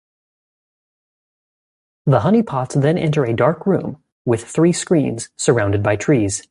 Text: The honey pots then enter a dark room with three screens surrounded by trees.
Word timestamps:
The 2.07 2.21
honey 2.21 2.41
pots 2.41 2.73
then 2.75 2.97
enter 2.97 3.23
a 3.23 3.33
dark 3.35 3.65
room 3.67 3.97
with 4.25 4.43
three 4.43 4.71
screens 4.71 5.29
surrounded 5.37 5.83
by 5.83 5.95
trees. 5.95 6.39